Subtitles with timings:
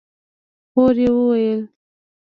[0.71, 1.61] خور يې وويل: